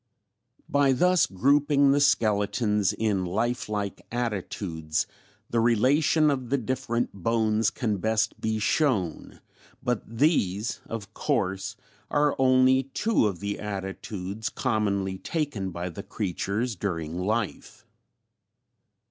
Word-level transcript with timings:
]"By 0.67 0.93
thus 0.93 1.27
grouping 1.27 1.91
the 1.91 1.99
skeletons 1.99 2.91
in 2.91 3.23
lifelike 3.23 4.01
attitudes, 4.11 5.05
the 5.51 5.59
relation 5.59 6.31
of 6.31 6.49
the 6.49 6.57
different 6.57 7.13
bones 7.13 7.69
can 7.69 7.97
best 7.97 8.41
be 8.41 8.57
shown, 8.57 9.41
but 9.83 10.01
these 10.07 10.79
of 10.87 11.13
course 11.13 11.75
are 12.09 12.35
only 12.39 12.81
two 12.95 13.27
of 13.27 13.41
the 13.41 13.59
attitudes 13.59 14.49
commonly 14.49 15.19
taken 15.19 15.69
by 15.69 15.87
the 15.87 16.01
creatures 16.01 16.75
during 16.75 17.19
life. 17.19 17.85